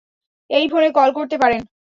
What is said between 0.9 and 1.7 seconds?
Call করতে পারেন!